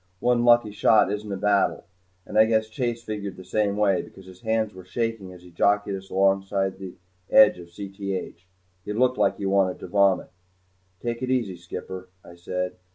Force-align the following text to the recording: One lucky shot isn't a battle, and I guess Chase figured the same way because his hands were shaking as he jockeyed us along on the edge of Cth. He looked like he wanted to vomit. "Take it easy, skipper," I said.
One 0.19 0.43
lucky 0.45 0.71
shot 0.71 1.11
isn't 1.11 1.31
a 1.31 1.37
battle, 1.37 1.83
and 2.25 2.35
I 2.35 2.45
guess 2.45 2.69
Chase 2.69 3.03
figured 3.03 3.35
the 3.37 3.43
same 3.45 3.77
way 3.77 4.01
because 4.01 4.25
his 4.25 4.41
hands 4.41 4.73
were 4.73 4.83
shaking 4.83 5.31
as 5.31 5.43
he 5.43 5.51
jockeyed 5.51 5.93
us 5.93 6.09
along 6.09 6.47
on 6.51 6.75
the 6.79 6.95
edge 7.29 7.59
of 7.59 7.67
Cth. 7.67 8.39
He 8.83 8.93
looked 8.93 9.19
like 9.19 9.37
he 9.37 9.45
wanted 9.45 9.77
to 9.79 9.87
vomit. 9.87 10.31
"Take 11.03 11.21
it 11.21 11.29
easy, 11.29 11.55
skipper," 11.55 12.09
I 12.25 12.33
said. 12.33 12.77